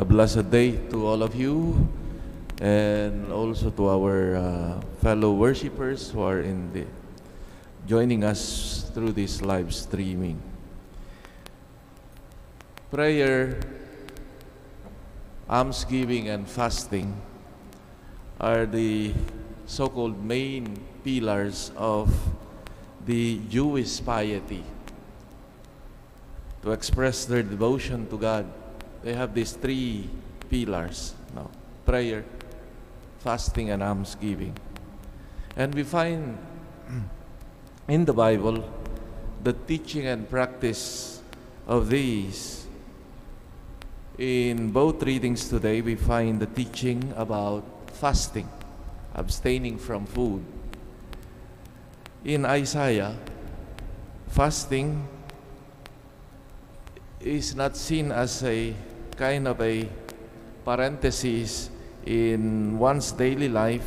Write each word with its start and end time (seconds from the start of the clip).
A 0.00 0.04
blessed 0.04 0.50
day 0.50 0.80
to 0.88 1.04
all 1.06 1.22
of 1.22 1.36
you 1.36 1.86
and 2.58 3.30
also 3.30 3.68
to 3.68 3.90
our 3.90 4.34
uh, 4.34 4.80
fellow 5.04 5.34
worshipers 5.34 6.08
who 6.08 6.22
are 6.22 6.40
in 6.40 6.72
the 6.72 6.86
joining 7.86 8.24
us 8.24 8.90
through 8.94 9.12
this 9.12 9.42
live 9.42 9.74
streaming. 9.74 10.40
Prayer, 12.90 13.60
almsgiving, 15.50 16.30
and 16.30 16.48
fasting 16.48 17.12
are 18.40 18.64
the 18.64 19.12
so-called 19.66 20.24
main 20.24 20.80
pillars 21.04 21.72
of 21.76 22.08
the 23.04 23.38
Jewish 23.50 24.02
piety. 24.02 24.64
To 26.62 26.72
express 26.72 27.26
their 27.26 27.42
devotion 27.42 28.08
to 28.08 28.16
God, 28.16 28.46
they 29.02 29.14
have 29.14 29.34
these 29.34 29.52
three 29.52 30.08
pillars 30.48 31.14
now 31.34 31.50
prayer, 31.84 32.24
fasting, 33.18 33.70
and 33.70 33.82
almsgiving. 33.82 34.54
And 35.56 35.74
we 35.74 35.82
find 35.82 36.38
in 37.88 38.04
the 38.04 38.12
Bible 38.12 38.62
the 39.42 39.52
teaching 39.52 40.06
and 40.06 40.28
practice 40.28 41.20
of 41.66 41.88
these. 41.88 42.66
In 44.18 44.70
both 44.70 45.02
readings 45.02 45.48
today, 45.48 45.80
we 45.80 45.96
find 45.96 46.38
the 46.38 46.46
teaching 46.46 47.12
about 47.16 47.64
fasting, 47.92 48.48
abstaining 49.14 49.78
from 49.78 50.04
food. 50.06 50.44
In 52.24 52.44
Isaiah, 52.44 53.16
fasting 54.28 55.08
is 57.18 57.54
not 57.54 57.76
seen 57.76 58.12
as 58.12 58.44
a 58.44 58.74
kind 59.16 59.48
of 59.48 59.60
a 59.60 59.88
parenthesis 60.64 61.70
in 62.06 62.78
one's 62.78 63.12
daily 63.12 63.48
life, 63.48 63.86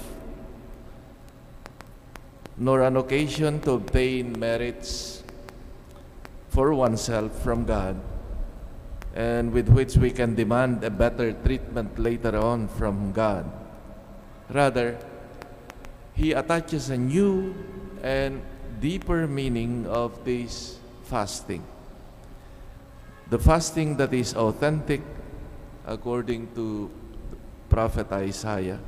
nor 2.57 2.81
an 2.81 2.97
occasion 2.97 3.59
to 3.61 3.73
obtain 3.73 4.37
merits 4.39 5.23
for 6.49 6.73
oneself 6.73 7.31
from 7.41 7.65
God, 7.65 7.99
and 9.15 9.51
with 9.51 9.69
which 9.69 9.97
we 9.97 10.11
can 10.11 10.35
demand 10.35 10.83
a 10.83 10.89
better 10.89 11.33
treatment 11.33 11.97
later 11.97 12.37
on 12.37 12.67
from 12.67 13.11
God. 13.11 13.49
Rather, 14.49 14.97
he 16.13 16.33
attaches 16.33 16.89
a 16.89 16.97
new 16.97 17.55
and 18.03 18.41
deeper 18.79 19.25
meaning 19.25 19.87
of 19.87 20.23
this 20.25 20.77
fasting. 21.03 21.63
The 23.29 23.39
fasting 23.39 23.97
that 23.97 24.13
is 24.13 24.35
authentic 24.35 25.01
according 25.85 26.53
to 26.55 26.89
prophet 27.69 28.11
Isaiah 28.11 28.79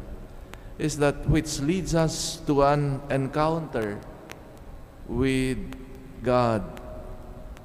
is 0.78 0.98
that 0.98 1.28
which 1.28 1.60
leads 1.60 1.96
us 1.96 2.38
to 2.48 2.64
an 2.64 3.02
encounter 3.10 4.00
with 5.08 5.58
God, 6.24 6.64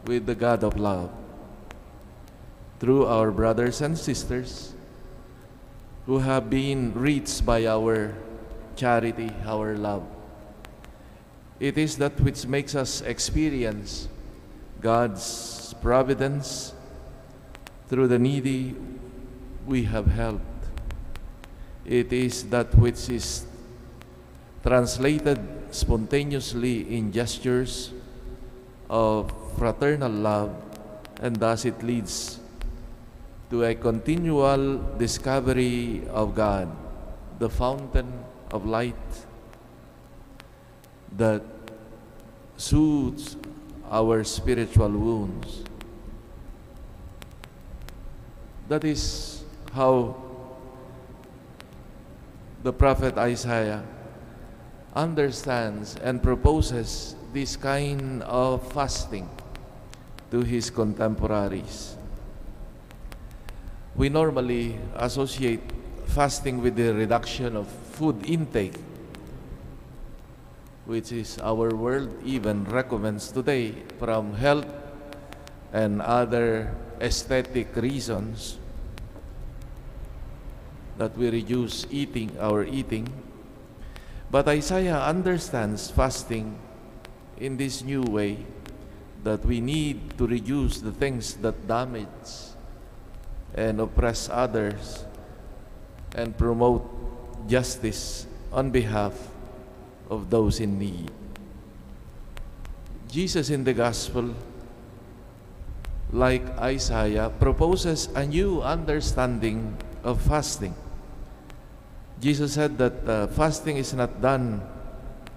with 0.06 0.26
the 0.26 0.34
God 0.34 0.62
of 0.62 0.78
love, 0.78 1.10
through 2.78 3.06
our 3.06 3.30
brothers 3.30 3.80
and 3.80 3.98
sisters 3.98 4.72
who 6.06 6.18
have 6.18 6.48
been 6.48 6.92
reached 6.94 7.44
by 7.44 7.66
our 7.66 8.14
charity, 8.76 9.30
our 9.44 9.76
love. 9.76 10.06
It 11.58 11.76
is 11.76 11.96
that 11.98 12.18
which 12.20 12.46
makes 12.46 12.74
us 12.74 13.02
experience 13.02 14.08
God's 14.80 15.74
providence 15.82 16.72
through 17.88 18.08
the 18.08 18.18
needy 18.18 18.74
we 19.66 19.84
have 19.84 20.06
helped. 20.06 20.44
It 21.84 22.12
is 22.12 22.44
that 22.50 22.74
which 22.76 23.08
is 23.08 23.46
translated 24.62 25.40
spontaneously 25.70 26.94
in 26.96 27.12
gestures 27.12 27.92
of 28.88 29.32
fraternal 29.56 30.10
love, 30.10 30.54
and 31.20 31.36
thus 31.36 31.64
it 31.64 31.82
leads 31.82 32.40
to 33.50 33.64
a 33.64 33.74
continual 33.74 34.78
discovery 34.98 36.02
of 36.08 36.34
God, 36.34 36.68
the 37.38 37.48
fountain 37.48 38.12
of 38.50 38.66
light 38.66 38.94
that 41.16 41.42
soothes 42.56 43.36
our 43.90 44.22
spiritual 44.22 44.90
wounds. 44.90 45.64
That 48.68 48.84
is 48.84 49.29
how 49.72 50.16
the 52.62 52.72
prophet 52.72 53.16
Isaiah 53.16 53.82
understands 54.94 55.96
and 56.02 56.22
proposes 56.22 57.14
this 57.32 57.56
kind 57.56 58.22
of 58.24 58.60
fasting 58.72 59.28
to 60.30 60.42
his 60.42 60.70
contemporaries. 60.70 61.96
We 63.94 64.08
normally 64.08 64.78
associate 64.96 65.62
fasting 66.06 66.60
with 66.60 66.74
the 66.76 66.92
reduction 66.94 67.56
of 67.56 67.68
food 67.68 68.26
intake, 68.26 68.74
which 70.86 71.12
is 71.12 71.38
our 71.38 71.74
world 71.74 72.10
even 72.24 72.64
recommends 72.64 73.30
today 73.30 73.74
from 73.98 74.34
health 74.34 74.66
and 75.72 76.02
other 76.02 76.74
aesthetic 77.00 77.76
reasons 77.76 78.58
that 81.00 81.16
we 81.16 81.32
reduce 81.32 81.88
eating 81.88 82.28
our 82.36 82.60
eating. 82.62 83.08
But 84.30 84.46
Isaiah 84.46 85.00
understands 85.00 85.88
fasting 85.88 86.60
in 87.40 87.56
this 87.56 87.80
new 87.80 88.04
way 88.04 88.44
that 89.24 89.40
we 89.48 89.64
need 89.64 90.18
to 90.18 90.26
reduce 90.26 90.84
the 90.84 90.92
things 90.92 91.40
that 91.40 91.66
damage 91.66 92.52
and 93.56 93.80
oppress 93.80 94.28
others 94.28 95.08
and 96.14 96.36
promote 96.36 96.84
justice 97.48 98.26
on 98.52 98.68
behalf 98.70 99.16
of 100.10 100.28
those 100.28 100.60
in 100.60 100.78
need. 100.78 101.10
Jesus 103.08 103.48
in 103.48 103.64
the 103.64 103.72
gospel, 103.72 104.34
like 106.12 106.44
Isaiah, 106.60 107.32
proposes 107.40 108.12
a 108.14 108.26
new 108.26 108.60
understanding 108.60 109.80
of 110.04 110.20
fasting. 110.20 110.74
Jesus 112.20 112.52
said 112.52 112.76
that 112.76 113.08
uh, 113.08 113.26
fasting 113.28 113.78
is 113.78 113.94
not 113.94 114.20
done 114.20 114.60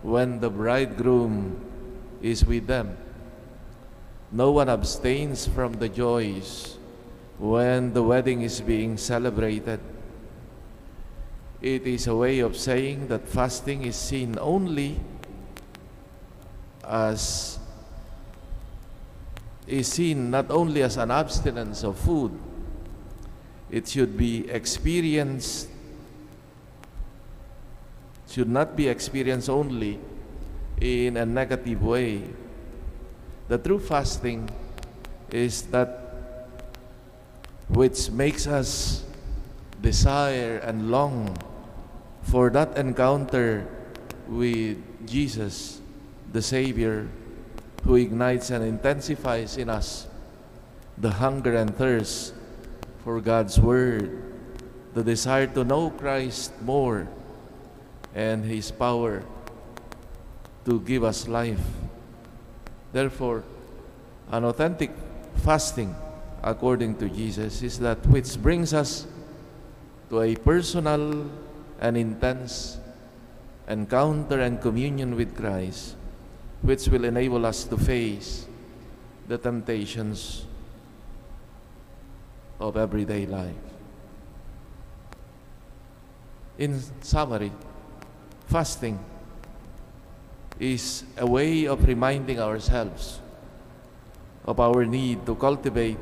when 0.01 0.41
the 0.41 0.49
bridegroom 0.49 1.55
is 2.21 2.43
with 2.43 2.67
them. 2.67 2.97
No 4.31 4.51
one 4.51 4.67
abstains 4.67 5.47
from 5.47 5.73
the 5.73 5.87
joys 5.87 6.77
when 7.39 7.93
the 7.93 8.03
wedding 8.03 8.41
is 8.41 8.59
being 8.59 8.97
celebrated. 8.97 9.79
It 11.61 11.87
is 11.87 12.07
a 12.07 12.15
way 12.15 12.39
of 12.39 12.57
saying 12.57 13.07
that 13.07 13.29
fasting 13.29 13.85
is 13.85 13.95
seen 13.95 14.37
only 14.39 14.99
as 16.85 17.59
is 19.65 19.87
seen 19.87 20.29
not 20.29 20.51
only 20.51 20.83
as 20.83 20.97
an 20.97 21.11
abstinence 21.11 21.83
of 21.83 21.97
food, 21.97 22.37
it 23.71 23.87
should 23.87 24.17
be 24.17 24.49
experienced 24.49 25.69
should 28.33 28.49
not 28.49 28.75
be 28.75 28.89
experienced 28.89 29.47
only 29.47 29.99
in 30.81 31.17
a 31.17 31.25
negative 31.25 31.83
way. 31.83 32.25
The 33.47 33.59
true 33.59 33.77
fasting 33.77 34.49
is 35.29 35.61
that 35.69 36.01
which 37.69 38.09
makes 38.09 38.47
us 38.47 39.05
desire 39.83 40.57
and 40.65 40.89
long 40.89 41.37
for 42.23 42.49
that 42.49 42.75
encounter 42.75 43.69
with 44.27 44.81
Jesus, 45.05 45.79
the 46.33 46.41
Savior, 46.41 47.05
who 47.85 48.01
ignites 48.01 48.49
and 48.49 48.65
intensifies 48.65 49.57
in 49.57 49.69
us 49.69 50.07
the 50.97 51.21
hunger 51.21 51.53
and 51.53 51.69
thirst 51.77 52.33
for 53.03 53.21
God's 53.21 53.59
Word, 53.59 54.09
the 54.95 55.03
desire 55.03 55.45
to 55.53 55.63
know 55.63 55.91
Christ 55.91 56.49
more 56.63 57.07
and 58.13 58.45
His 58.45 58.71
power 58.71 59.23
to 60.65 60.79
give 60.81 61.03
us 61.03 61.27
life. 61.27 61.61
Therefore, 62.91 63.43
an 64.31 64.45
authentic 64.45 64.91
fasting, 65.43 65.95
according 66.41 66.95
to 66.97 67.09
Jesus, 67.09 67.61
is 67.61 67.79
that 67.79 68.05
which 68.07 68.41
brings 68.41 68.73
us 68.73 69.07
to 70.09 70.21
a 70.21 70.35
personal 70.35 71.29
and 71.81 71.97
intense 71.97 72.77
encounter 73.67 74.39
and 74.41 74.61
communion 74.61 75.15
with 75.15 75.35
Christ, 75.35 75.95
which 76.61 76.87
will 76.87 77.05
enable 77.05 77.45
us 77.45 77.63
to 77.65 77.77
face 77.77 78.45
the 79.27 79.37
temptations 79.37 80.45
of 82.59 82.77
everyday 82.77 83.25
life. 83.25 83.55
In 86.57 86.79
summary, 87.01 87.51
fasting 88.47 88.99
is 90.59 91.03
a 91.17 91.25
way 91.25 91.65
of 91.65 91.85
reminding 91.87 92.39
ourselves 92.39 93.19
of 94.45 94.59
our 94.59 94.85
need 94.85 95.25
to 95.25 95.35
cultivate 95.35 95.97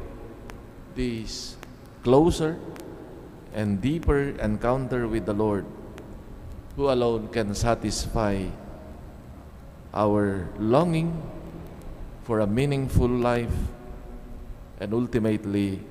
this 0.96 1.56
closer 2.04 2.60
and 3.54 3.82
deeper 3.82 4.34
encounter 4.40 5.08
with 5.08 5.26
the 5.26 5.34
Lord, 5.34 5.66
who 6.76 6.90
alone 6.90 7.28
can 7.30 7.54
satisfy 7.54 8.46
our 9.94 10.50
longing 10.58 11.22
for 12.24 12.40
a 12.40 12.48
meaningful 12.48 13.10
life 13.10 13.54
and 14.80 14.94
ultimately 14.94 15.82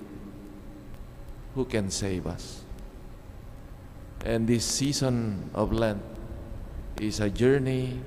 who 1.54 1.64
can 1.64 1.90
save 1.90 2.26
us. 2.26 2.62
And 4.24 4.48
this 4.48 4.64
season 4.64 5.50
of 5.54 5.72
Lent 5.72 6.02
is 6.98 7.20
a 7.20 7.30
journey 7.30 8.00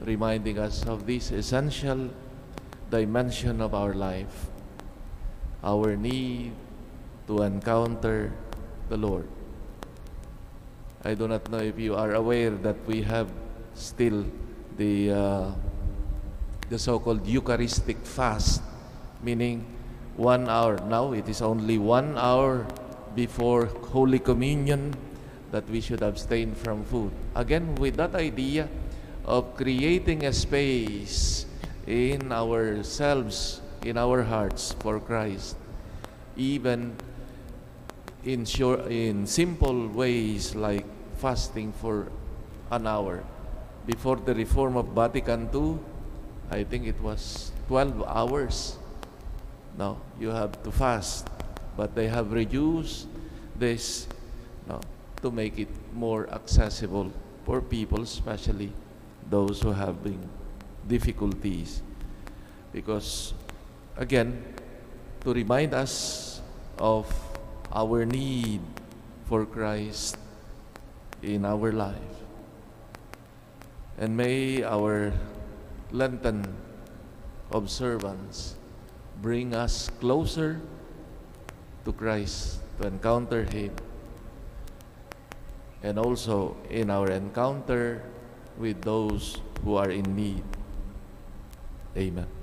reminding 0.00 0.58
us 0.58 0.86
of 0.86 1.06
this 1.06 1.32
essential 1.32 2.10
dimension 2.90 3.60
of 3.60 3.74
our 3.74 3.94
life, 3.94 4.46
our 5.64 5.96
need 5.96 6.52
to 7.26 7.42
encounter 7.42 8.32
the 8.88 8.96
Lord. 8.96 9.28
I 11.04 11.14
do 11.14 11.28
not 11.28 11.50
know 11.50 11.58
if 11.58 11.78
you 11.78 11.94
are 11.94 12.14
aware 12.14 12.50
that 12.50 12.76
we 12.86 13.02
have 13.02 13.30
still 13.74 14.24
the 14.76 15.12
uh, 15.12 15.50
the 16.68 16.78
so-called 16.78 17.26
Eucharistic 17.26 17.96
fast, 18.04 18.62
meaning 19.22 19.64
one 20.16 20.48
hour. 20.48 20.76
Now 20.88 21.12
it 21.12 21.28
is 21.28 21.40
only 21.40 21.78
one 21.78 22.18
hour 22.18 22.66
before 23.14 23.66
Holy 23.94 24.18
Communion 24.18 24.94
that 25.50 25.68
we 25.70 25.80
should 25.80 26.02
abstain 26.02 26.54
from 26.54 26.84
food. 26.84 27.12
Again, 27.34 27.74
with 27.76 27.96
that 27.96 28.14
idea 28.14 28.68
of 29.24 29.56
creating 29.56 30.24
a 30.24 30.32
space 30.32 31.46
in 31.86 32.32
ourselves, 32.32 33.60
in 33.84 33.96
our 33.96 34.22
hearts 34.22 34.74
for 34.80 35.00
Christ, 35.00 35.56
even 36.36 36.96
in 38.24 38.44
in 38.88 39.26
simple 39.26 39.88
ways 39.88 40.54
like 40.54 40.84
fasting 41.16 41.72
for 41.72 42.08
an 42.70 42.86
hour. 42.86 43.24
Before 43.86 44.16
the 44.16 44.34
reform 44.34 44.76
of 44.76 44.92
Vatican 44.92 45.48
II, 45.48 45.78
I 46.50 46.64
think 46.64 46.86
it 46.86 47.00
was 47.00 47.52
12 47.68 48.04
hours. 48.04 48.76
Now 49.78 49.96
you 50.20 50.28
have 50.28 50.60
to 50.64 50.70
fast, 50.72 51.28
but 51.76 51.94
they 51.94 52.08
have 52.08 52.32
reduced 52.32 53.08
this 53.56 54.08
to 55.22 55.30
make 55.30 55.58
it 55.58 55.68
more 55.92 56.28
accessible 56.30 57.12
for 57.44 57.60
people, 57.60 58.02
especially 58.02 58.72
those 59.30 59.60
who 59.60 59.72
have 59.72 60.02
been 60.02 60.28
difficulties. 60.86 61.82
Because, 62.72 63.34
again, 63.96 64.42
to 65.24 65.32
remind 65.32 65.74
us 65.74 66.40
of 66.78 67.08
our 67.72 68.04
need 68.04 68.60
for 69.26 69.44
Christ 69.44 70.16
in 71.22 71.44
our 71.44 71.72
life. 71.72 72.16
And 73.98 74.16
may 74.16 74.62
our 74.62 75.12
Lenten 75.90 76.46
observance 77.50 78.54
bring 79.20 79.54
us 79.54 79.90
closer 80.00 80.60
to 81.84 81.92
Christ, 81.92 82.60
to 82.78 82.86
encounter 82.86 83.42
Him, 83.44 83.72
and 85.82 85.98
also 85.98 86.56
in 86.70 86.90
our 86.90 87.10
encounter 87.10 88.02
with 88.58 88.82
those 88.82 89.38
who 89.64 89.76
are 89.76 89.90
in 89.90 90.16
need. 90.16 90.44
Amen. 91.96 92.37